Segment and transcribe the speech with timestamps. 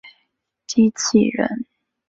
[0.65, 1.67] 机器人。